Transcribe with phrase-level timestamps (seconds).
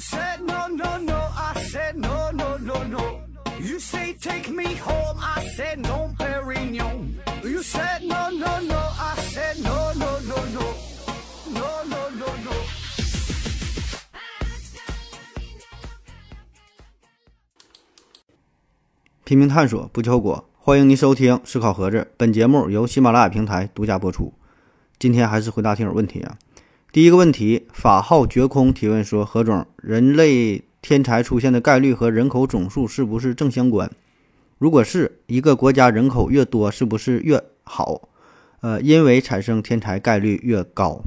[0.00, 3.20] said no no no, I said no no no no.
[3.60, 7.16] You say take me home, I said no, Perignon.
[7.44, 10.74] You said no no no, I said no no no no,
[11.52, 12.52] no no no no.
[19.24, 20.48] 拼命探索，不求果。
[20.58, 24.32] 欢迎您收听《思考盒子》，本节目由喜马拉雅平台独家播出。
[24.98, 26.38] 今天还是回答听友问题啊。
[26.92, 33.88] 第一个问题，法号绝空提问说：何总，人类天才出现的概率和人口总数是不是正相关？
[34.58, 38.08] 如果是一个国家人口越多，是不是越好？
[38.62, 41.04] 呃，因为产生天才概率越高。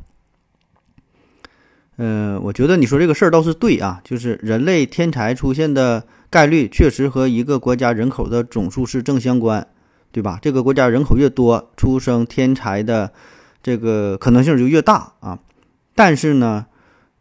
[1.97, 9.67] 嗯，我觉得你说这个事儿倒是对啊，就是人类天才出现的概率确实和一个国家人口的总数是正相关，
[10.13, 10.39] 对吧？
[10.41, 13.11] 这个国家人口越多，出生天才的
[13.61, 15.37] 这个可能性就越大啊。
[15.95, 16.65] 但是呢，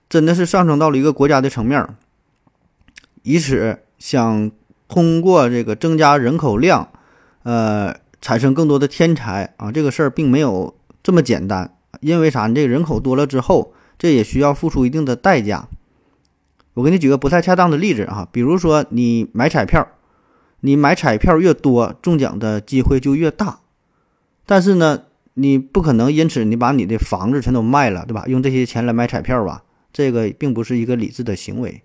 [0.09, 1.87] 真的是上升到了一个国家的层面，
[3.23, 4.51] 以此想
[4.89, 6.89] 通过这个增加人口量，
[7.43, 11.75] 呃，产生更多的天才啊，这个事儿并没有这么简单。
[12.01, 12.47] 因为啥？
[12.47, 13.73] 你这个人口多了之后。
[13.99, 15.69] 这也需要付出一定的代价。
[16.75, 19.87] 我给你举个不太恰当的例子啊，比如说你买彩票，
[20.59, 23.61] 你买彩票越多，中奖的机会就越大。
[24.45, 25.03] 但是呢，
[25.35, 28.25] 你不可能因此你把你的房子全都卖了，对吧？
[28.27, 31.83] 用这些钱来买彩票吧，这个并不是一个理智的行为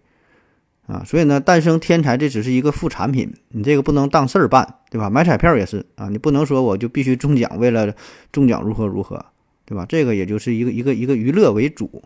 [0.88, 1.04] 啊。
[1.06, 5.10] 所以呢，诞生天才这只是一个副产品，你这个不能当事儿办，对吧？
[5.10, 7.94] 买彩票也是啊，你不能说我就必须中奖，为了
[8.32, 9.26] 中奖如何如何。
[9.70, 9.86] 对吧？
[9.86, 12.02] 这个也就是一个一个一个娱乐为主，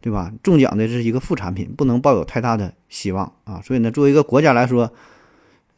[0.00, 0.32] 对吧？
[0.42, 3.60] 中奖的这是一个副产品，不能抱有太大的希望啊。
[3.62, 4.90] 所以呢，作为一个国家来说，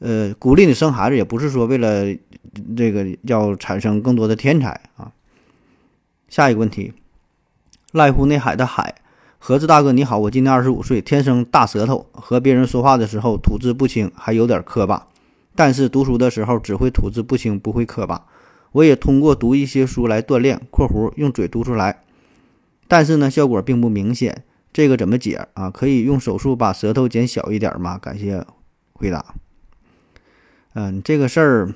[0.06, 2.05] 呃，鼓励你生孩子，也不是说为了
[2.77, 5.10] 这个要产生更多的天才啊。
[6.28, 6.92] 下一个问题，
[7.94, 8.97] 濑户内海的海，
[9.38, 15.06] 盒子大哥你好，我今年二十五岁，天生大舌头，和别人说话的时候吐字不清，还有点磕巴，
[15.54, 18.26] 但是读书的时候只会吐字不清，不会磕巴。
[18.72, 22.03] 我也通过读一些书来锻炼（括弧用嘴读出来），
[22.86, 24.44] 但是呢，效果并不明显。
[24.71, 25.71] 这个怎么解啊？
[25.71, 27.97] 可以用手术把舌头减小一点吗？
[27.97, 28.44] 感谢
[28.92, 29.34] 回答。
[30.74, 31.74] 嗯，这个事儿，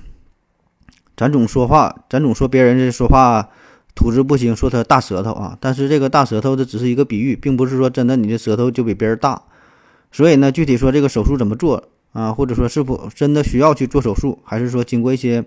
[1.17, 3.49] 咱总说话，咱总说别人这说话
[3.95, 5.57] 吐字不清，说他大舌头啊。
[5.61, 9.43] 但是这个大舌头这只是一个比喻，并不是说真的你的舌头就比别人大。
[10.13, 12.33] 所以呢，具体说这个手术怎么做啊？
[12.33, 15.45] 或者说是否真的需要去做手术，还是说经过一些？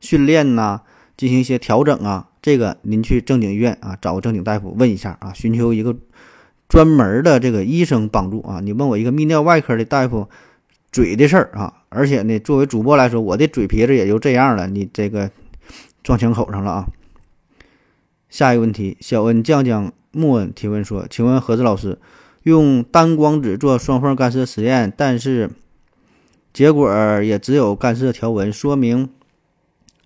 [0.00, 0.82] 训练呐，
[1.16, 5.96] 进行一些调整啊，这个您去正经医院啊，找个正经大夫问一下啊，寻求一个
[6.68, 8.60] 专门的这个医生帮助啊。
[8.60, 10.28] 你问我一个泌尿外科的大夫
[10.92, 15.30] 嘴的事儿啊，而且呢，作为主播来说，我的嘴皮子也就这样了，你这个
[16.02, 16.86] 撞枪口上了啊。
[18.28, 21.98] 下一个问题，小恩酱酱木恩提问说，请问何子老师，
[22.42, 25.50] 用单光子做双缝干涉实验，但是
[26.52, 29.08] 结果也只有干涉条纹，说明。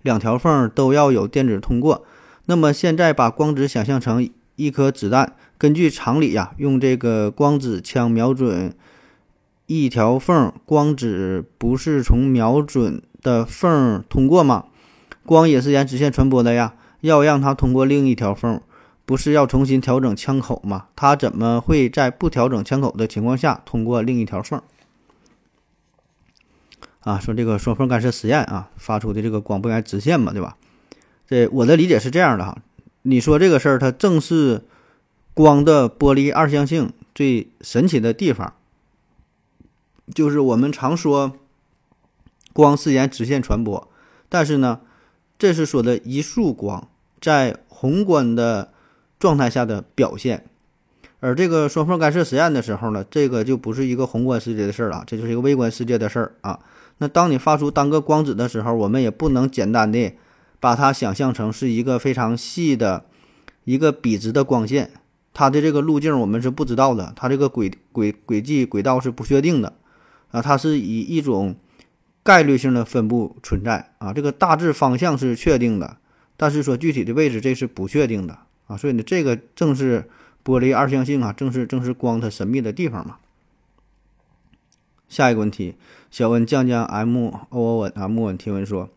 [0.01, 2.05] 两条缝都要有电子通过，
[2.45, 8.73] 那么现在把光子想象成一颗子弹，根据常理呀，用这个光子枪瞄准
[9.69, 14.65] 一条缝，光子不是从瞄准的缝通过吗？
[15.27, 18.59] 光也是沿直线传播的呀，要让它通过另一条缝，
[19.05, 20.87] 不是要重新调整枪口吗？
[20.95, 24.59] 它怎么会在不调整枪口的情况下通过另一条缝？
[27.01, 30.57] 啊，说这个双缝干涉实验啊，发出的这个光不应该直线嘛，对吧？
[31.27, 32.57] 这我的理解是这样的哈，
[33.03, 34.63] 你说这个事儿，它正是
[35.35, 38.55] 光的波粒二象性最神奇的地方，
[40.13, 41.33] 就是我们常说
[42.53, 43.87] 光是沿直线传播，
[44.27, 44.81] 但是呢，
[45.37, 46.87] 这是说的一束光
[47.21, 48.73] 在宏观的
[49.19, 50.45] 状态下的表现，
[51.19, 56.59] 而这个双缝干涉实验的时候呢，这个就不是一个宏观世界的事儿了，这就是一个微观世界的事儿啊。
[56.97, 60.13] 那当你发出单个光子的时候，我们也不能简单的
[60.59, 63.05] 把它想象成是一个非常细的
[63.63, 64.91] 一个笔直的光线，
[65.33, 69.73] 它的这个路径我们是不知道的，它这个轨轨轨迹轨道是不确定的，
[70.31, 71.55] 啊，它是以一种
[72.23, 75.97] 概率性的分布存在啊，这个大致方向是确定的，
[76.37, 78.37] 但是说具体的位置这是不确定的
[78.67, 80.09] 啊，所以呢，这个正是
[80.43, 83.17] 玻璃二象性啊，正是正是光它神秘的地方嘛。
[85.07, 85.73] 下一个问题，
[86.11, 88.89] 小问酱酱 M O O 稳啊木稳提问说，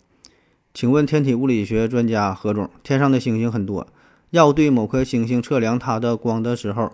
[0.75, 3.87] 请问天体物理学专家何总，天上的星星很多，
[4.29, 6.93] 要对某颗星星测量它的光的时候，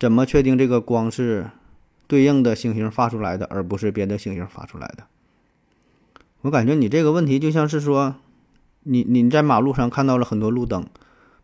[0.00, 1.50] 怎么确定这个光是
[2.08, 5.04] 对应的星星发出来的，而不是别的星星发出来的？
[6.40, 8.16] 我感觉你这个问题就像是说，
[8.82, 10.86] 你你在马路上看到了很多路灯，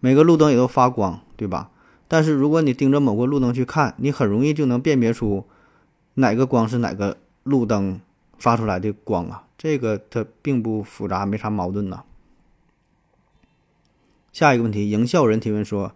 [0.00, 1.70] 每个路灯也都发光，对吧？
[2.08, 5.44] 但是如果你盯着某个路灯去看，你很容易就能辨别出。
[6.14, 8.00] 哪个光是哪个路灯
[8.38, 9.44] 发出来的光啊？
[9.58, 12.04] 这个它并不复杂，没啥矛盾呐。
[14.32, 15.92] 下一个问题，营销人提问说，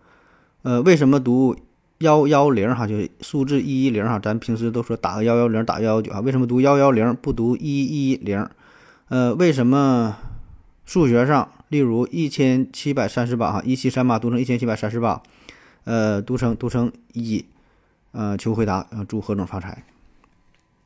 [0.63, 1.57] 呃，为什么读
[1.99, 4.19] 幺幺零哈，就是数字一一零哈？
[4.19, 8.49] 咱平时都说打个幺幺零，打幺幺九啊，为什么读幺幺零不读一一零？
[9.09, 10.17] 呃，为什么
[10.85, 15.23] 数学上，例如一千七百三十八哈，一七三八读成一千七百三十八，
[15.85, 17.45] 呃，读成读成一，
[18.13, 19.85] 呃，求回答，呃，祝何总发财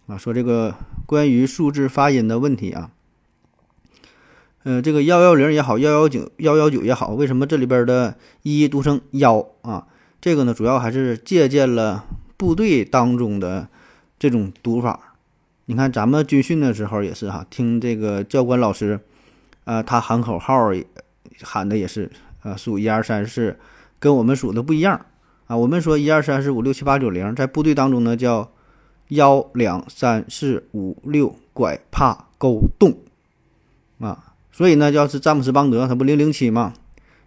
[0.06, 0.16] 啊！
[0.16, 0.74] 说这个
[1.04, 2.90] 关于数字发音的问题啊。
[4.62, 9.88] 呃，这个幺幺零也好，幺幺九幺幺九也好，为什么这里边的一读成幺啊？
[10.22, 12.04] 这个呢，主要还是借鉴了
[12.36, 13.66] 部队当中的
[14.20, 15.16] 这种读法。
[15.64, 19.00] 你看咱们军训的时候也是哈，听这个教官老师，
[19.64, 20.70] 啊，他喊口号
[21.42, 22.08] 喊的也是
[22.42, 23.58] 啊，数一二三四，
[23.98, 25.04] 跟我们数的不一样
[25.48, 25.56] 啊。
[25.56, 28.48] 我们说一二三四五六七八九零，在部队当中呢叫
[29.08, 32.96] 幺两三四五六拐帕勾动
[33.98, 34.32] 啊。
[34.52, 36.74] 所以呢，要是詹姆斯邦德，他不零零七吗？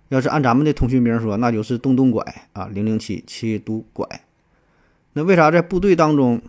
[0.09, 2.23] 要是按咱们的通讯名说，那就是洞洞拐
[2.53, 4.07] 啊，零零七七度拐。
[5.13, 6.41] 那为啥在部队当中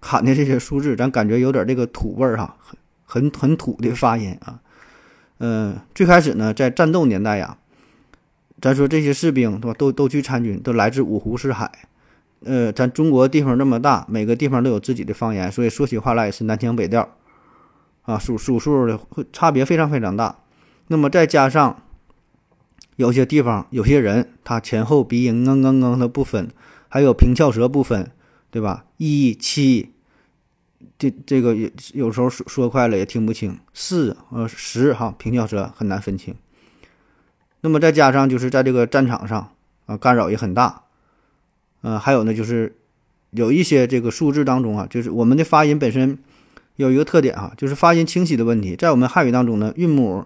[0.00, 2.56] 喊的这些数字，咱感觉有点这个土味儿哈，
[3.04, 4.60] 很很很土的发音啊？
[5.38, 7.56] 嗯，最开始呢，在战斗年代呀，
[8.60, 11.70] 咱说这些士兵对吧，都都去参军，都来自五湖四海。
[12.44, 17.08] 呃，咱中国地方那么大，每个地方都有自己的方言，所以说起话来也是南腔北调。
[18.02, 20.38] 啊，数数数的会差别非常非常大，
[20.88, 21.82] 那么再加上
[22.96, 26.50] 有些地方有些人他前后鼻音嗯嗯嗯的不分，
[26.88, 28.10] 还有平翘舌不分，
[28.50, 28.84] 对吧？
[28.96, 29.90] 一七
[30.98, 36.34] 这这个有有时候说说快了也听不清，四呃十哈平翘舌很难分清。
[37.60, 39.52] 那么再加上就是在这个战场上
[39.86, 40.82] 啊干扰也很大，
[41.82, 42.76] 呃还有呢就是
[43.30, 46.18] 有一些这个数字当中啊，就是我们的发音本身。
[46.76, 48.74] 有一个特点哈，就是发音清晰的问题。
[48.74, 50.24] 在我们汉语当中呢，韵母，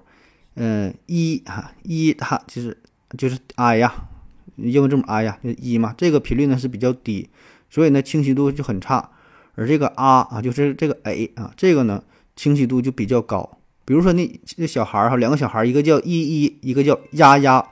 [0.54, 2.76] 嗯，一哈一哈，就是
[3.18, 4.08] 就是 i 呀，
[4.56, 7.28] 英文字母 i 呀，就一嘛，这个频率呢是比较低，
[7.68, 9.10] 所以呢清晰度就很差。
[9.56, 12.02] 而这个啊啊，就是这个 a 啊，这个呢
[12.36, 13.58] 清晰度就比较高。
[13.84, 17.66] 比如说那那小孩儿哈，两个小孩儿，一个叫一一，一个叫丫丫，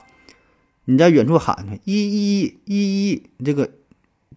[0.85, 3.69] 你在远处喊一一一一，这个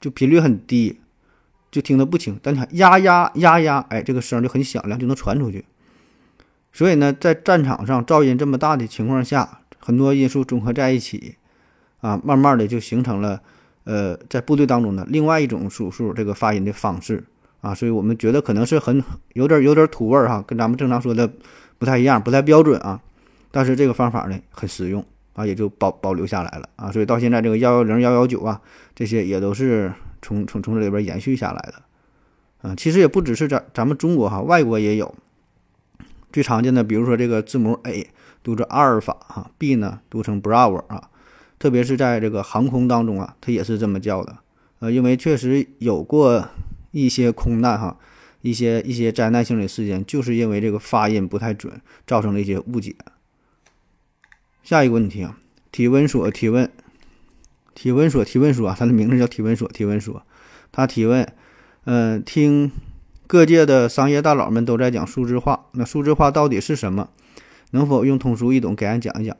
[0.00, 1.00] 就频率很低。
[1.68, 5.62] 就听得不清，但你看呀呀呀呀，哎，这个声就很响亮，就能传出去。
[6.76, 11.36] 所以呢，在战场上噪音这么大的情况下，很多因素综合在一起，
[12.02, 13.40] 啊，慢慢的就形成了，
[13.84, 17.24] 呃，在部队当中的另外一种数数这个发音的方式
[17.62, 17.74] 啊。
[17.74, 19.02] 所以我们觉得可能是很
[19.32, 21.26] 有点有点土味儿哈，跟咱们正常说的
[21.78, 23.00] 不太一样，不太标准啊。
[23.50, 25.02] 但是这个方法呢很实用
[25.32, 26.92] 啊，也就保保留下来了啊。
[26.92, 28.60] 所以到现在这个幺幺零幺幺九啊，
[28.94, 29.90] 这些也都是。
[30.22, 35.14] 从从从这里边延续下来的，啊，其实也不只是咱咱们中国哈，外国也有。
[36.32, 38.10] 最常见的，比如说这个字母 A
[38.42, 41.10] 读成阿尔法哈，B 呢读成 Bravo 啊，
[41.58, 44.38] 特别是在这个航空当中啊，它也是这么叫的。
[44.80, 46.48] 呃，因为确实有过
[46.90, 47.98] 一些空难哈，
[48.42, 52.94] 一些一些灾难性的事件，就是因为这个发音不太准，造成了一些误解。
[54.62, 55.38] 下一个问题啊，
[55.70, 56.70] 提问所提问。
[57.74, 60.22] 提问所提问说，他的名字叫提问所提问说，
[60.72, 61.30] 他提问，
[61.84, 62.72] 嗯，听
[63.26, 67.08] 各界的商业大佬们都在讲数字化，那数字化到底是什么？
[67.72, 69.36] 能否用通俗易懂给俺讲一讲？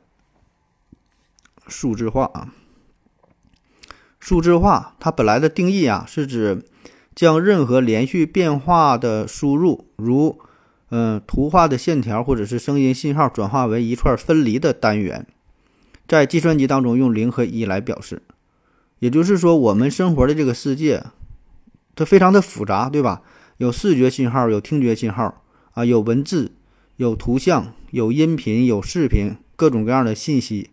[1.67, 2.53] 数字化啊，
[4.19, 6.65] 数字化它本来的定义啊，是指
[7.15, 10.37] 将任何连续变化的输入，如
[10.89, 15.25] 嗯图画的线条或者是声音信号，转化为一串分离的单元。
[16.07, 18.21] 在计算机当中用零和一来表示，
[18.99, 21.03] 也就是说，我们生活的这个世界，
[21.95, 23.21] 它非常的复杂，对吧？
[23.57, 26.53] 有视觉信号，有听觉信号，啊，有文字，
[26.97, 30.69] 有图像，有音频，有视频，各种各样的信息。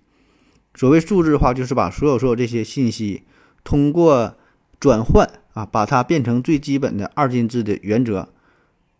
[0.75, 3.23] 所谓数字化，就是把所有所有这些信息
[3.63, 4.35] 通过
[4.79, 8.29] 转换啊，把它变成最基本的二进制的原则，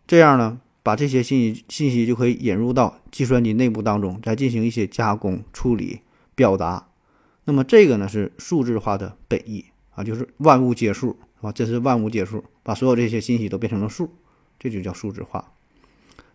[0.07, 6.01] 这样呢，把这些信息信息就可以引入到计算机内部当中，再进行一些加工处理。
[6.37, 6.89] 表达，
[7.45, 11.51] 那么这个呢是数字化的本意啊，就是万物皆数，啊？
[11.51, 14.09] 这是万物皆数，把所有这些信息都变成了数，
[14.59, 15.51] 这就叫数字化。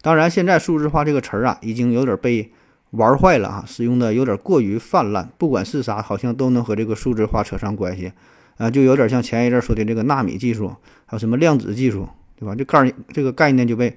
[0.03, 2.51] 当然，现在数字化这个词儿啊，已经有点被
[2.91, 8.13] 玩坏了啊，使用的有点过于泛滥，不管是啥，好像都能和这个数字化扯上关系
[8.57, 10.69] 啊，就有点像前一阵说的这个纳米技术，
[11.07, 12.55] 还有什么量子技术，对吧？
[12.55, 13.97] 这概这个概念就被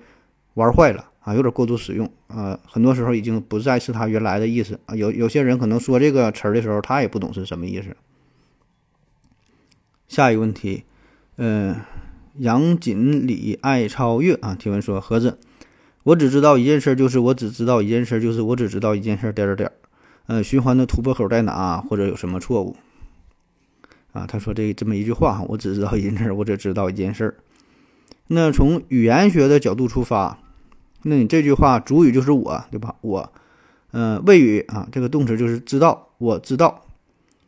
[0.55, 1.11] 玩坏了。
[1.23, 4.93] 啊，有点过度使用啊，很多时候已经不再是他原来的意思啊。
[4.93, 7.95] 有有些人可能说这个词儿的时候，他也不懂是什么意思。
[10.09, 10.83] 下一个问题，
[11.37, 11.75] 嗯，
[12.35, 15.39] 杨锦鲤爱超越啊，提问说：盒子，
[16.03, 19.71] 我只知道一件事，就是我只知道一件事，就是我只知道一件事，点点点。
[20.27, 21.81] 呃，循环的突破口在哪？
[21.81, 22.75] 或者有什么错误？
[24.11, 27.35] 啊，他说这这么一句话，我只知道一件事，我只知道一件事。
[28.27, 30.37] 那从语言学的角度出发，
[31.01, 32.95] 那你这句话主语就是我，对吧？
[33.01, 33.33] 我，
[33.91, 36.82] 嗯，谓语啊，这个动词就是知道，我知道。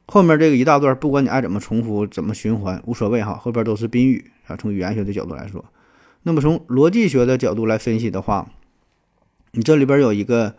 [0.08, 4.56] 后面这个一大段，不管你爱怎么重复，怎么循环，无所谓哈，后边都是宾语啊。
[4.56, 5.66] 从语言学的角度来说，
[6.24, 8.52] 那么从逻辑学的角度来分析的话，
[9.52, 10.56] 你这里边有一个，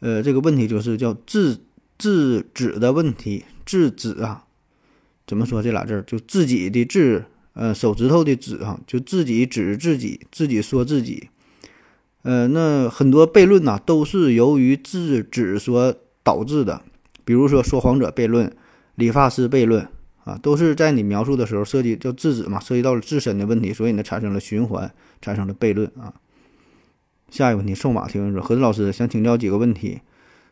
[0.00, 1.60] 呃，这个问题就是叫自
[1.98, 4.44] 自指的问题，自指啊。
[5.26, 6.02] 怎么说这俩字儿？
[6.02, 11.28] 就自己的自，呃，手指头的指啊，就自己指自己，自己说自己。
[12.22, 16.82] 呃，那很多悖论呐，都是由于自指所导致的。
[17.24, 18.52] 比如说说谎者悖论、
[18.94, 19.86] 理发师悖论
[20.24, 26.14] 啊，都是在你描述的时候涉及叫自指嘛，涉及到了自身的问题，所以呢产生了循环，产生了悖论啊。
[27.30, 30.00] 下一个问题，瘦马提问说：何子老师想请教几个问题。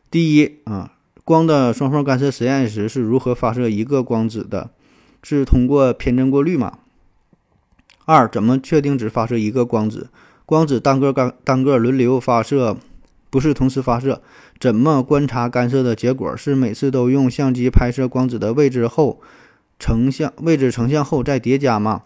[0.09, 0.93] 第一啊。
[1.23, 4.71] 光的双缝干涉实验时是如何发射一个光子的？
[5.21, 6.79] 是通过偏振过滤吗？
[8.05, 10.09] 二，怎么确定只发射一个光子？
[10.47, 12.75] 光子单个干单个轮流发射，
[13.29, 14.21] 不是同时发射？
[14.61, 16.37] 怎么观察干涉的结果？
[16.37, 19.19] 是每次都用相机拍摄光子的位置后，
[19.79, 22.03] 成像位置成像后再叠加吗？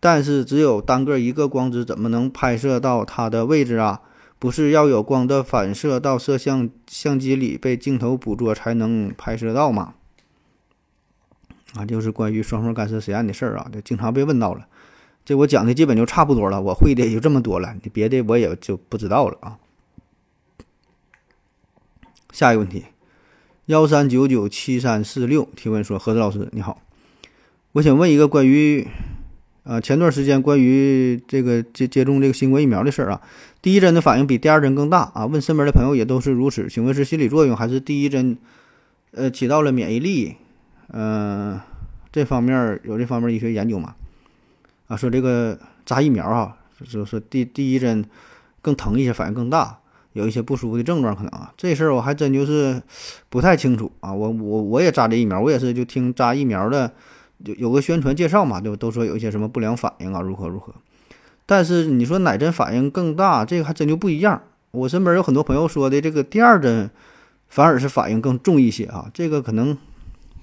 [0.00, 4.02] 但是只有单个一个光子，怎么能拍摄到它的位置啊？
[4.38, 9.94] 不是要有光的反射到摄像相机里被镜头捕捉才能拍摄到吗？
[11.74, 14.66] 啊，就是关于双缝干涉实验的事儿啊，就经常被问到了。
[15.24, 19.56] 这我讲的基本就差不多了，我会的也就这么多了，你别的我也就不知道了啊。
[22.34, 22.84] 下一个问题，
[23.66, 26.82] 幺三九九七三四六提问说：何子老师你好，
[27.72, 28.86] 我想问一个关于。
[29.66, 33.22] 呃，前段时间关于这个接接种这个新冠疫苗的事儿啊，
[33.62, 35.24] 第一针的反应比第二针更大啊。
[35.24, 38.36] 问身边的朋友也都是如此，请问是心理作用还是第一针，
[39.12, 40.34] 呃，起到了免疫力？
[40.88, 41.58] 嗯，
[42.12, 43.94] 这方面有这方面医学研究吗？
[44.88, 48.04] 啊，说这个扎疫苗哈，就是第第一针
[48.60, 49.78] 更疼一些，反应更大，
[50.14, 51.52] 有一些不舒服的症状可能啊。
[51.56, 52.82] 这事儿我还真就是
[53.28, 54.12] 不太清楚啊。
[54.12, 56.90] 我我我也扎这疫苗，我也是就听扎疫苗的。
[57.38, 58.76] 有有个宣传介绍嘛，对吧？
[58.76, 60.72] 都说有一些什么不良反应啊，如何如何。
[61.44, 64.40] 但是你说哪针反应更大，这个还真就不一样。
[64.70, 66.88] 我身边有很多朋友说的，这个第二针
[67.48, 69.10] 反而是反应更重一些啊。
[69.12, 69.76] 这个可能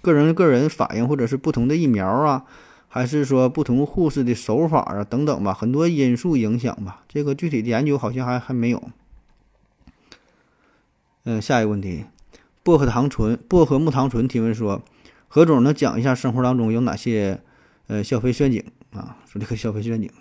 [0.01, 2.43] 个人个人反应，或者是不同的疫苗啊，
[2.89, 7.03] 还是说不同护士的手法啊等等吧，很多因素影响吧。
[7.07, 8.83] 这个具体的研究好像还还没有。
[11.23, 12.05] 嗯，下一个问题，
[12.63, 14.83] 薄荷糖醇、薄荷木糖醇提问说。
[15.33, 17.39] 何总能讲一下生活当中有哪些
[17.87, 18.61] 呃消费陷阱
[18.91, 19.15] 啊？
[19.25, 20.11] 说这个消费陷阱，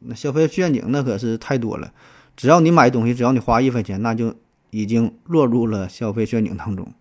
[0.00, 1.92] 那消费陷阱那可是太多了。
[2.36, 4.34] 只要你买东西，只要你花一分钱，那就
[4.70, 6.92] 已经落入了消费陷阱当中。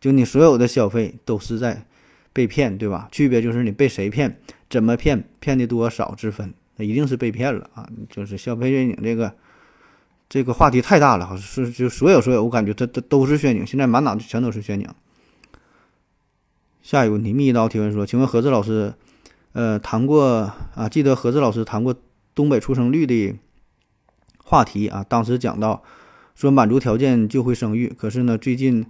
[0.00, 1.84] 就你所有的消费都是在
[2.32, 3.08] 被骗，对吧？
[3.10, 4.38] 区别就是你被谁骗，
[4.70, 7.88] 怎么骗，骗的多少之分，那一定是被骗了啊！
[8.08, 9.34] 就是消费陷阱这个
[10.32, 13.66] 这个话题太大了，是就所有所有，我感觉它它都是陷阱。
[13.66, 14.88] 现在满脑子全都是陷阱。
[16.80, 18.94] 下一个问题，密一刀提问说：“请问何志老师，
[19.52, 20.88] 呃，谈过啊？
[20.90, 21.94] 记得何志老师谈过
[22.34, 23.36] 东北出生率的
[24.42, 25.04] 话题啊？
[25.06, 25.82] 当时讲到
[26.34, 28.86] 说满足条件就会生育，可是呢，最近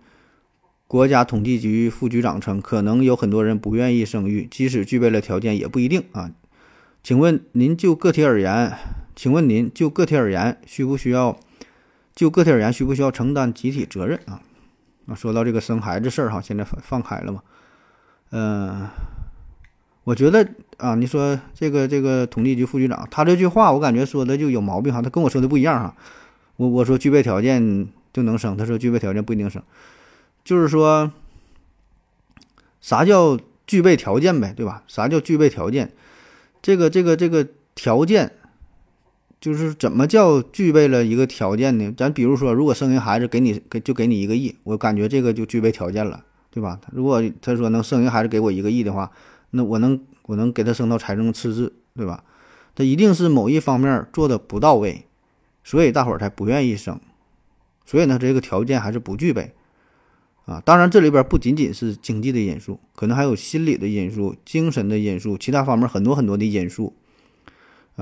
[0.87, 6.31] 国家统计局副局长称，可能有很多人不愿意生育，即使具备了条件也不一定啊。
[7.03, 8.79] 请问您就个体而言，
[9.15, 11.39] 请问您就个体而言，需不需要
[12.15, 14.41] 就个体而言需不需要承担集体责任啊？
[15.07, 17.43] 啊，说到这个生孩子事儿哈，现在放放开了嘛？”
[18.31, 18.89] 嗯，
[20.05, 25.95] 我觉得啊，你说这个这个统计局副局长，他这句话我感觉说的就有毛病哈，他跟我说的不一样哈。
[26.57, 29.63] 我我说具备条件就能生，他说具备条件不一定生，
[30.45, 31.13] 就是说
[32.81, 34.83] 啥叫具备条件呗，对吧？
[34.87, 35.93] 啥叫具备条件？
[36.63, 38.33] 这个这个这个条件
[39.43, 41.93] 就是怎么叫具备了一个条件呢？
[41.95, 46.25] 咱比如说，如果生一孩子给你给就给你一个亿，我感觉这个就具备条件了。
[46.55, 46.79] 对吧？
[46.93, 49.11] 如果他说能生一孩子给我一个亿的话，
[49.53, 52.23] 那我能我能给他生到财政赤字，对吧？
[52.75, 55.07] 他一定是某一方面做的不到位，
[55.65, 57.01] 所以大伙儿才不愿意生。
[57.87, 59.55] 所以呢，这个条件还是不具备
[60.45, 60.61] 啊。
[60.63, 66.95] 当然，这里边不仅仅是经济的因素，可能还有心理的因素、精神的因素，其他方面很多很多的因素。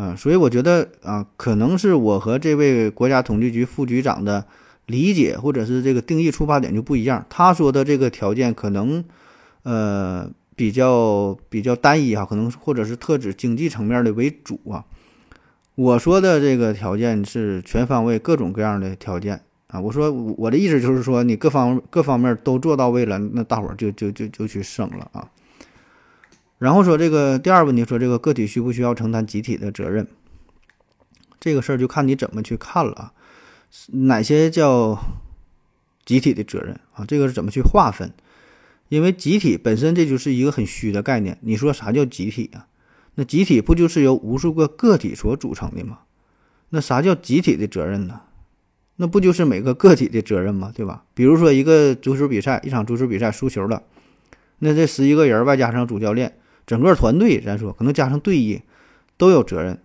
[0.00, 4.44] 啊，所以我觉得啊，可能是我和这位国家统计局副局长的。
[4.86, 7.24] 理解或者是这个定义出发点就不一样。
[7.28, 9.04] 他说的这个条件可能，
[9.62, 14.84] 呃，比较比较单一哈，可能或者是特指经济层面的为主啊。
[15.76, 19.80] 我说的这个条件是全方位、各种各样的条件啊。
[19.80, 25.30] 我说我的意思就是说，你各方各方面都做到位了，那大伙儿就就就就去生了啊。
[26.60, 30.06] 然后说这个第二问题，说这个个体需不需要承担集体的责任？
[31.40, 33.12] 这个事儿就看你怎么去看了啊。
[33.86, 35.02] 哪些叫
[36.04, 37.06] 集体的责任啊？
[37.06, 38.12] 这个是怎么去划分？
[38.90, 41.38] 因为集体本身这就是一个很虚的概念。
[41.40, 42.66] 你说啥叫集体啊？
[43.14, 46.00] 那集体不就是由无数个个体所组成的吗？
[46.68, 48.20] 那啥叫集体的责任呢？
[48.96, 50.70] 那不就是每个个体的责任吗？
[50.74, 51.04] 对吧？
[51.14, 53.82] 比如说一个足球比赛，一场足球比赛输球了，
[54.58, 56.36] 那这十一个人外加上主教练，
[56.70, 58.62] 整个团队，咱说可能加上队医
[59.16, 59.80] 都有责任。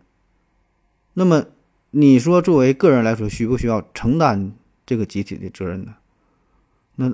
[1.16, 1.46] 那么
[1.90, 4.54] 你说作为个人来说，需不需要承担
[4.86, 5.96] 这个集体的责任呢？
[6.98, 7.12] 那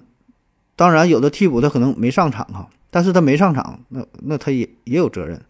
[0.75, 5.41] 当然，有的替补他可能没上场哈，但是他没上场，那那他也也有责任。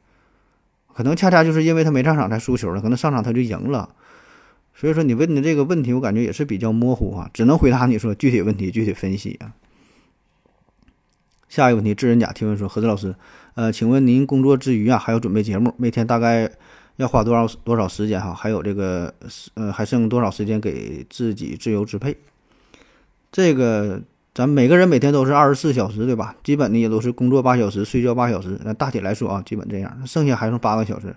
[0.94, 3.96] 可能恰恰就是因为他没上场才输球了，可能上场他就赢了。
[4.76, 9.56] 所以说你问的这个问题，我感觉也是比较模糊啊，只能回答你说具体问题具体分析啊。
[11.50, 13.16] 下一个问题，智人甲提问说：何子老师，
[13.56, 16.50] 呃，请问您工作之余啊，还要准备节目，每天大概
[16.96, 18.34] 要花多少多少时间哈？
[18.34, 19.14] 还有这个
[19.56, 22.16] 呃，还剩多少时间给自己自由支配？
[23.32, 24.02] 这个。
[24.34, 26.34] 咱每个人每天都是二十四小时，对吧？
[26.42, 28.58] 基本呢也都是工作八小时，睡觉八小时。
[28.64, 30.08] 那大体来说啊，基本这样。
[30.08, 31.14] 剩下还剩八个小时，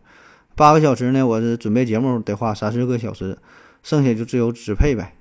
[0.57, 3.39] 八个小时呢，我是准备节目得花三四个小时，
[3.85, 5.15] 剩下就自由支配呗。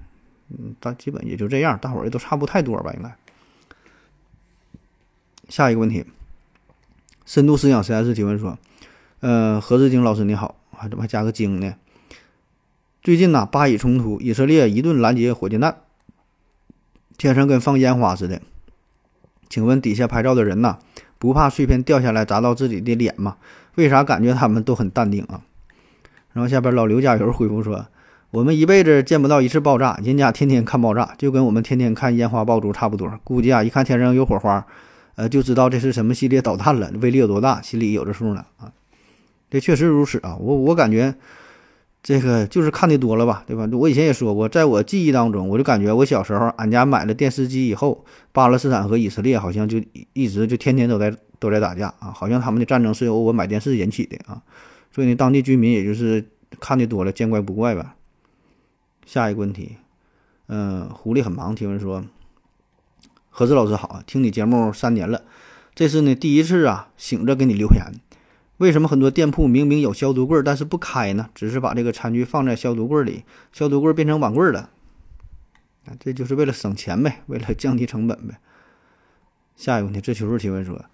[0.50, 3.16] 嗯，大基本也就这样，大伙儿也都差不太多吧，应该。
[5.48, 6.04] 下一个问题，
[7.26, 8.58] 深度思想实验室提问说
[9.22, 11.76] ：“呃，何志京老师你好，还怎么还加个京呢？
[13.02, 15.78] 最近呢，巴以冲突，以色列一顿拦截火箭弹。”
[17.18, 18.42] 天上跟放烟花似的，
[19.48, 20.80] 请问底下拍照的人呐，
[21.20, 23.38] 不怕碎片掉下来砸到自己的脸吗？
[23.76, 25.42] 为啥感觉他们都很淡定啊？
[26.34, 27.86] 然后下边老刘加油回复说
[28.32, 33.20] ：“我们一辈子见不到一次爆炸，人家天天看爆炸，就跟我们天天看烟花爆竹差不多。
[33.24, 34.66] 估计啊，一看天上有火花，
[35.16, 38.72] 呃，就知道这是什么系列导弹了，威力有多大，心里有着数呢啊。
[39.50, 41.16] 这确实如此啊，我我感觉。”
[42.04, 43.66] 这个就是看的多了吧，对吧？
[43.72, 54.42] 我以前也说过，在我记忆当中，我就感觉我小时候俺家买了电视机以后，巴勒斯坦和以色列好像就一直就天天都在都在打架啊，好像他们的战争是由我买电视引起的啊。
[54.92, 56.26] 所以呢，当地居民也就是
[56.60, 57.96] 看的多了，见怪不怪吧。
[59.06, 59.78] 下一个问题，
[60.48, 62.04] 嗯，狐狸很忙提问说：
[63.36, 65.24] 何志老师好，听你节目三年了，
[65.74, 67.84] 这是呢第一次啊醒着给你留言。
[68.58, 71.28] 为什么很多店铺明明有消毒柜，但是不开呢？
[71.34, 74.70] 只是把这个餐具放在消毒柜里，消毒柜变成碗柜了。
[75.88, 78.38] 啊，这就是为了省钱呗， 为了降低成本呗。
[79.56, 80.86] 下一个问题，这求助提问说：“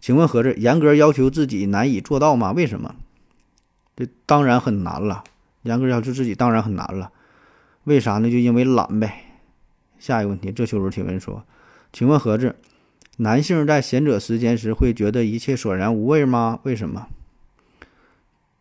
[0.00, 2.52] 请问何志，严格要求自己难以做到吗？
[2.52, 2.94] 为什么？
[3.96, 5.24] 这当然很难了。
[5.62, 7.10] 严格要求自己当然很难了。
[7.82, 8.30] 为啥呢？
[8.30, 9.24] 就因为懒呗。”
[9.98, 11.44] 下一个问题，这求助提问说
[11.92, 12.56] ：“请问何志？”
[13.18, 16.58] 男性在闲者时间时会觉得一切索然无味吗？
[16.62, 17.08] 为什么？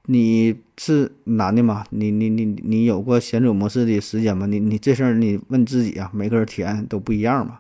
[0.08, 1.86] 你是男的吗？
[1.92, 4.48] 你你你你有过闲者模式的时间吗？
[4.48, 7.60] 你你这事儿你问自己啊，每个人体验都不一样嘛。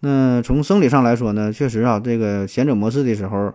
[0.00, 3.54] 那从生理上来说呢，确实啊，这个闲者模式的时候，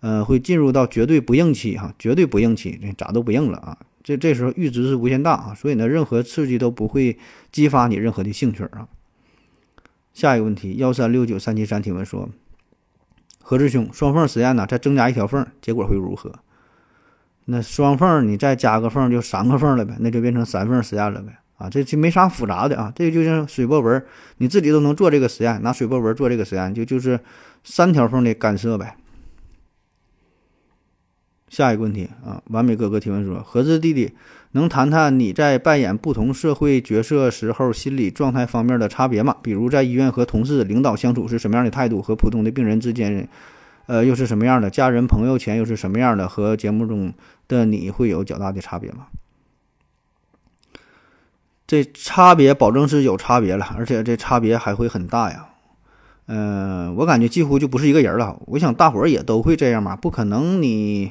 [0.00, 3.76] 呃，会进入到绝对不硬期哈，绝对不硬期，这咋都不硬了啊。
[4.04, 7.18] 这这时候阈值是无限大啊，所以呢，任何刺激都不会
[7.50, 8.86] 激发你任何的兴趣啊。
[10.14, 12.28] 下一个问题，幺三六九三七三提问说：
[13.42, 14.64] 何志兄，双缝实验呢？
[14.66, 16.32] 再增加一条缝，结果会如何？
[17.46, 21.36] 那双缝你再加个缝，就三个缝了呗，那就变成三缝实验了呗。
[21.56, 24.04] 啊，这这没啥复杂的啊，这就像水波纹，
[24.38, 27.18] 你自己都能做这个实验，拿水波纹做这个实验，就就是
[27.62, 28.96] 三条缝的干涉呗。
[31.48, 34.12] 下一个问题啊，完美哥哥提问说：盒子弟弟。
[34.56, 39.34] 能谈谈你在扮演不同社会角色时候心理状态方面的差别吗？
[39.42, 43.28] 比如在医院和同事、领导相处是什么样的态度，和普通的病人之间，
[43.86, 44.70] 呃，又是什么样的？
[44.70, 46.28] 家人、朋友前又是什么样的？
[46.28, 47.12] 和节目中
[47.48, 49.08] 的你会有较大的差别吗？
[51.66, 55.48] 这差别保证是有差别了，而且这差别还会很大呀。
[56.26, 58.40] 嗯，我感觉几乎就不是一个人了。
[58.46, 61.10] 我想大伙儿也都会这样嘛，不可能你。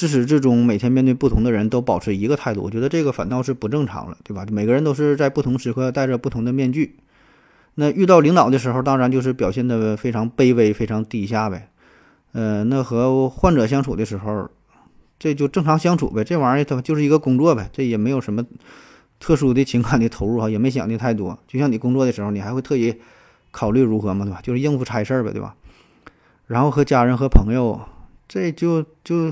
[0.00, 4.46] 自始至终，每天面对不同的人都保持一个态度，我觉得这个反倒是不正常了，对吧？
[4.50, 6.96] 每个人都是在不同时刻戴着不同的面具。
[7.74, 11.68] 那遇到领导的时候，当然就是表现的非常卑微、非常低下呗。
[12.32, 14.48] 呃，那和患者相处的时候，
[15.18, 16.24] 这就正常相处呗。
[16.24, 18.42] 这玩意儿它就是一个工作呗，这也没有什么
[19.18, 21.38] 特殊的情感的投入啊，也没想的太多。
[21.46, 22.94] 就像你工作的时候，你还会特意
[23.50, 24.40] 考虑如何嘛，对吧？
[24.42, 25.54] 就是应付差事儿呗，对吧？
[26.46, 27.78] 然后和家人和朋友，
[28.26, 29.30] 这就就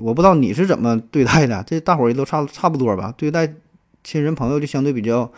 [0.00, 3.14] 我不知道你是怎么对待的，这大伙儿也都差差不多吧？
[3.16, 3.54] 对待
[4.02, 5.30] 亲人朋友就相对比较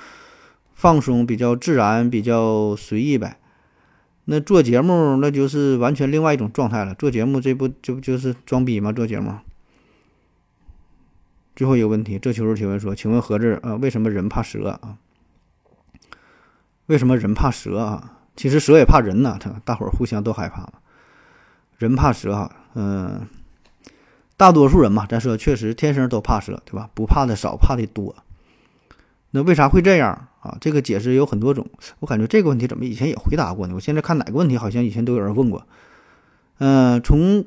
[0.72, 3.38] 放松、比较自然、比较随意呗。
[4.27, 6.94] 那做节目那就是完全另外一种状态了。
[6.94, 8.92] 做节目这不就不就是装逼吗？
[8.92, 9.35] 做节目。
[11.55, 14.96] 最后一个问题，这求助提问说：“请问何志啊，为什么人怕蛇啊？
[16.87, 18.20] 为什么人怕蛇啊？
[18.35, 20.66] 其实蛇也怕人呐，他大伙儿互相都害怕。
[21.77, 23.27] 人怕蛇哈，嗯，
[24.42, 26.90] 大多数人嘛，咱说确实天生都怕蛇，对吧？
[26.94, 28.12] 不怕的少，怕的多。
[29.31, 30.59] 那为啥会这样啊？
[30.61, 31.64] 这个解释有很多种。
[32.00, 33.74] 我感觉这个问题怎么以前也回答过呢？
[33.76, 35.64] 我现在看哪个问题好像以前都有人问过。
[36.59, 37.44] 嗯，从。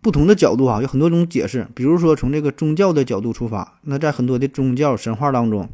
[0.00, 1.64] 不同的角度啊，有很多种解释。
[1.76, 5.68] 比如说，从这个宗教的角度出发，那在很多的宗教神话当中，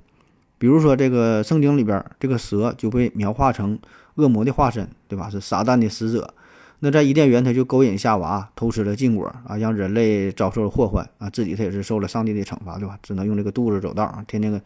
[0.58, 3.78] 比如说这个圣经里边，这个蛇就被描画成
[4.16, 5.30] 恶魔的化身，对吧？
[5.30, 6.34] 是撒旦的使者。
[6.80, 12.98] 那在伊甸园，他就勾引夏娃，偷吃了禁果啊，让人类遭受了祸患啊，自己他也是受了上帝的惩罚，对吧？
[13.02, 14.60] 只能用这个肚子走道啊，天天个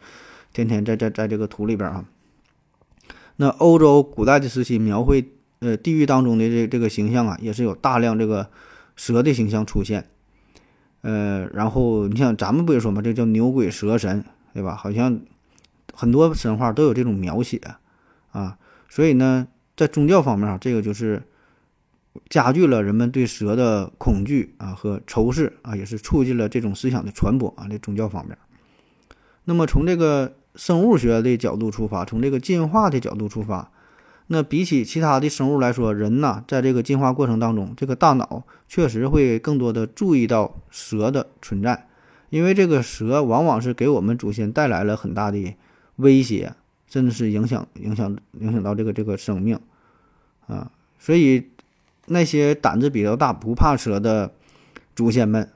[0.53, 2.05] 天天在在在这个土里边啊。
[3.37, 8.47] 那欧洲古代的时期描绘呃地狱当中的这这个形象啊，也是有大量这个。
[8.95, 10.05] 蛇的形象出现，
[11.01, 14.23] 呃，然后你像咱们不也说嘛，这叫牛鬼蛇神，
[14.53, 14.75] 对吧？
[14.75, 15.19] 好像
[15.95, 17.59] 很多神话都有这种描写
[18.31, 18.55] 啊，
[18.87, 21.23] 所以呢，在宗教方面啊，这个就是
[22.29, 27.67] 加剧了人们对蛇的恐惧啊和仇视啊，也是促进了这种思想的传播啊。
[27.69, 28.37] 这宗教方面，
[29.45, 33.71] 那么从这个生物学的角度出发，从这个进化的角度出发。
[34.27, 41.87] 那比起其他的生物来说，人呐，在这个进化过程当中，这个大脑确实会更多的注意到蛇的存在，
[42.29, 45.53] 因为这个蛇往往是给我们祖先带来了很大的
[45.97, 46.53] 威胁，
[46.87, 49.59] 甚至是影响、影响、影响到这个这个生命
[50.47, 50.71] 啊。
[50.97, 51.49] 所以
[52.07, 54.31] 那些胆子比较大、不怕蛇的
[54.95, 55.49] 祖先们，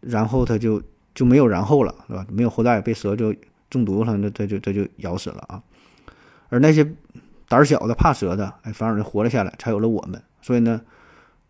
[0.00, 0.82] 然后他就
[1.14, 2.26] 就没有然后了，是吧？
[2.30, 3.34] 没有后代，被蛇就
[3.70, 5.62] 中毒了，那这就这就咬死了啊。
[6.48, 6.92] 而那些。
[7.48, 10.22] 胆小的、怕蛇的，哎，反而就活了下来，才有了我们。
[10.40, 10.80] 所以呢，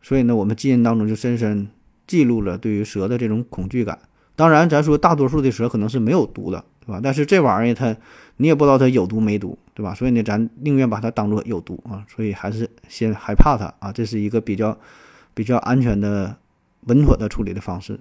[0.02, 1.68] 所以呢，我们基因当中就深深
[2.08, 4.00] 记录了对于蛇的这种恐惧感。
[4.34, 7.00] 当然，咱说大多数的蛇可能是没有毒的，对吧？
[7.02, 7.96] 但是这玩意儿它，
[8.36, 9.94] 你也不知道它有毒没毒，对吧？
[9.94, 12.04] 所以呢，咱宁愿把它当做有毒啊。
[12.08, 14.78] 所以还是先害怕它啊，这是一个比较
[15.34, 16.36] 比较安全的、
[16.82, 17.98] 稳妥的处理的方式。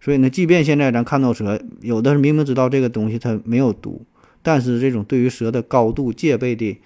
[0.00, 4.04] 所以呢，即便现在咱看到蛇，有的明明知道这个东西它没有毒，
[4.42, 6.80] 但是这种对于蛇的高度戒备的。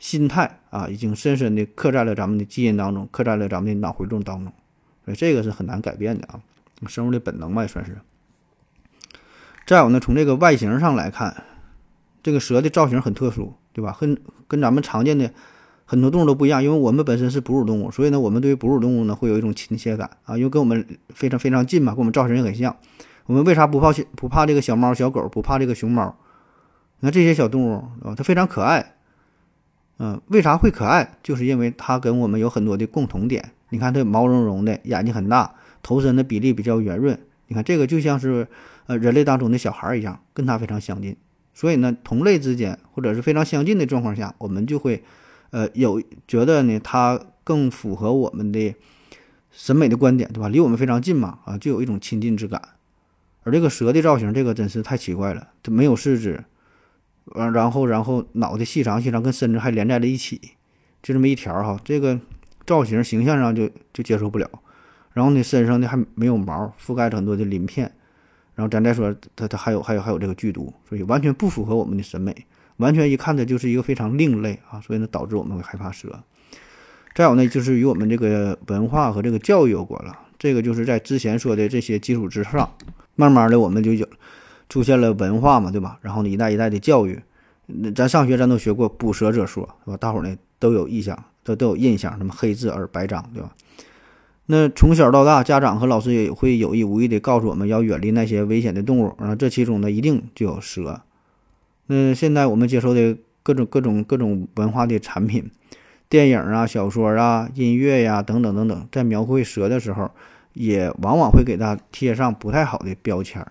[0.00, 4.50] 心态啊，已经深深地刻在了咱们的基因当中，刻在了咱们的脑回路当中，
[5.04, 6.40] 所以这个是很难改变的啊，
[6.86, 7.98] 生物的本能吧也算是。
[9.70, 11.44] 再有呢，从这个外形上来看，
[12.24, 13.96] 这个蛇的造型很特殊，对吧？
[14.00, 15.30] 跟跟咱们常见的
[15.84, 22.76] 很多动物都不一样，因为我们本身是哺乳动物，所以呢，我们对于哺乳动物呢会有一种亲切感啊，因为跟我们非常非常近嘛，跟我们造型也很像。
[23.26, 26.16] 我们为啥不怕不怕这个小猫小狗，不怕这个熊猫？
[26.98, 28.96] 你看这些小动物啊，它非常可爱。
[30.00, 31.16] 嗯，为啥会可爱？
[31.22, 33.52] 就是因为它跟我们有很多的共同点。
[33.68, 37.16] 你看它毛茸茸的，眼睛很大，头身的比例比较圆润。
[37.46, 38.46] 你看这个就像是
[38.90, 41.16] 呃人类当中的小孩一样，跟它非常相近。
[41.54, 45.04] 所以呢，同类之间或者是非常相近的状况下，我们就会
[45.50, 48.74] 呃有觉得呢它更符合我们的
[49.52, 50.48] 审美的观点，对吧？
[50.48, 52.60] 离我们非常近嘛，啊，就有一种亲近之感。
[53.44, 56.42] 而这个蛇的造型，这个真是太奇怪了，它没有四肢。
[57.26, 60.40] 完，然后，然后脑袋细长细长，跟身子还连在了一起，
[61.00, 62.18] 就这么一条哈，这个
[62.66, 64.50] 造型形象上就就接受不了。
[65.12, 67.92] 然后呢，身上呢还没有毛，覆盖着很多的鳞片。
[68.60, 72.36] 然后咱再说，它它还有还有还有这个剧毒，所以完全不符合我们的审美，
[72.76, 76.22] 完全一看它就是一个非常另类啊，所以呢导致我们会害怕蛇。
[77.14, 80.14] 再有呢，就是与我们这个文化和这个教育有关了。
[80.38, 82.70] 这个就是在之前说的这些基础之上，
[83.16, 84.06] 慢慢的我们就有。
[84.68, 85.98] 出现了文化嘛，对吧？
[86.00, 87.20] 然后呢，一代一代的教育，
[87.66, 89.96] 那咱上学咱都学过“捕蛇者说”，是吧？
[89.96, 93.52] 大伙儿呢都有印象，都都有印象，什么黑字而白章，对吧？
[94.52, 101.00] 那从小到大，家长和老师也会有意无意的告诉我们要远离那些危险的动物啊，这其中呢一定就有蛇。
[101.86, 105.48] 那现在我们接受的各种各种各种文化的产品，
[106.08, 110.10] 电影啊、小说啊、音乐呀等等等等，在描绘蛇的时候，
[110.54, 113.46] 也往往会给它贴上不太好的标签。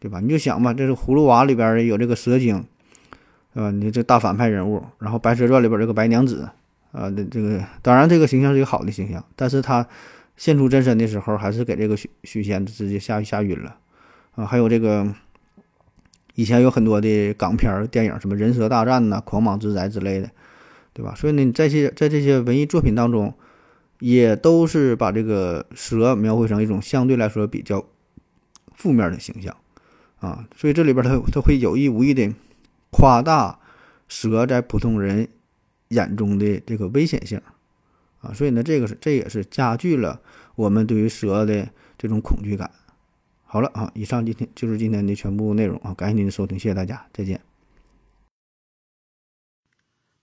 [0.00, 0.20] 对吧？
[0.20, 2.62] 你就想吧，这是《葫芦娃》里边有这个蛇精，
[3.54, 3.70] 是吧？
[3.70, 6.46] 你这大反派人物，然后《白蛇传》里边这个白娘子，
[6.92, 9.86] 啊，这这个当然这个形象是一个好的形象，但是它
[10.36, 13.76] 现出真身的时候，还是给这个许许仙直接吓吓晕了
[14.34, 14.44] 啊！
[14.44, 15.14] 还有这个
[16.34, 20.30] 以前有很多的港片电影，什么《人蛇大战》呐，《狂蟒之灾》之类的，
[20.92, 21.14] 对吧？
[21.14, 23.32] 所以呢，在这在这些文艺作品当中，
[24.00, 27.84] 也都是把这个蛇描绘成一种相对来说比较
[28.74, 29.56] 负面的形象
[30.18, 32.32] 啊，所以这里边它它会有意无意的
[32.90, 33.60] 夸大
[34.08, 35.28] 蛇在普通人
[35.88, 37.40] 眼中的这个危险性
[38.24, 40.20] 啊，所以呢，这个是这也是加剧了
[40.56, 42.70] 我们对于蛇的这种恐惧感。
[43.42, 47.40] 好了啊，以上今天就是今天的全部内容啊，感谢您的收听，谢谢大家，再见。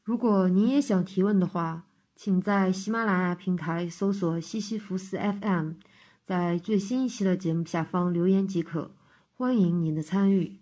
[0.04, 1.86] 如果您也想提问的话，
[2.16, 5.74] 请在喜马拉雅平台搜索西西弗斯 FM，
[6.26, 8.92] 在最新一期的节目下方留言即可，
[9.32, 10.61] 欢迎您的参与。